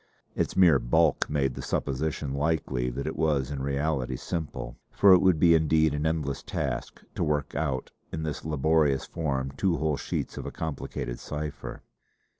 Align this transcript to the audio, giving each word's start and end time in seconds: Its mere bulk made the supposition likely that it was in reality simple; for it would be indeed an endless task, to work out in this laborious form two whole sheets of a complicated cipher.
Its 0.33 0.57
mere 0.57 0.79
bulk 0.79 1.29
made 1.29 1.53
the 1.53 1.61
supposition 1.61 2.33
likely 2.33 2.89
that 2.89 3.05
it 3.05 3.15
was 3.15 3.51
in 3.51 3.61
reality 3.61 4.15
simple; 4.15 4.75
for 4.91 5.13
it 5.13 5.19
would 5.19 5.39
be 5.39 5.53
indeed 5.53 5.93
an 5.93 6.07
endless 6.07 6.41
task, 6.41 7.03
to 7.13 7.23
work 7.23 7.53
out 7.53 7.91
in 8.11 8.23
this 8.23 8.43
laborious 8.43 9.05
form 9.05 9.51
two 9.57 9.77
whole 9.77 9.97
sheets 9.97 10.37
of 10.39 10.45
a 10.47 10.51
complicated 10.51 11.19
cipher. 11.19 11.83